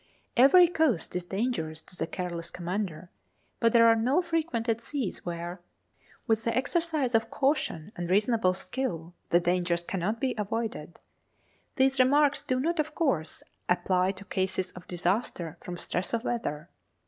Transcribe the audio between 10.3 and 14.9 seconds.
avoided. These remarks do not, of course, apply to cases of